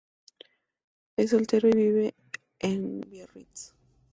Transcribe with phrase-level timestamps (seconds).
[1.15, 2.15] Es soltero y vive
[2.59, 3.75] en Biarritz.